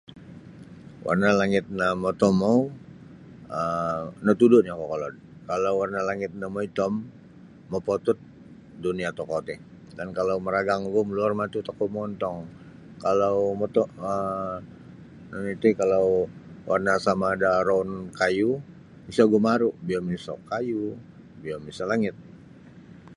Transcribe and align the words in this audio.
Warna 1.05 1.29
langit 1.39 1.65
no 1.79 1.87
motomou 2.03 2.59
um 3.61 4.07
natudu' 4.25 4.63
nio 4.63 4.75
kokolod 4.81 5.15
kalau 5.49 5.71
warna 5.79 6.01
langit 6.09 6.31
no 6.39 6.47
moitom 6.55 6.93
mopotut 7.71 8.17
dunia 8.85 9.09
tokou 9.17 9.39
ti 9.47 9.55
dan 9.97 10.07
kalau 10.17 10.35
maragang 10.45 10.81
ogu 10.89 11.01
moluor 11.07 11.33
matu 11.39 11.57
tokou 11.67 11.87
mongontong 11.93 12.39
kalau 13.05 13.35
moto 13.59 13.83
um 14.11 14.61
nunu 15.29 15.49
iti 15.55 15.69
kalau 15.81 16.05
warna 16.69 16.93
sama 17.05 17.29
da 17.41 17.51
roun 17.67 17.89
kayu 18.19 18.49
isa' 19.11 19.25
ogu 19.27 19.39
maru' 19.47 19.75
biyo 19.87 19.99
miso 20.07 20.33
kayu 20.51 20.81
biyo 21.41 21.57
miso 21.65 21.83
langit. 21.91 22.15